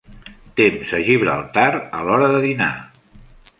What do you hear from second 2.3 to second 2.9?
de dinar.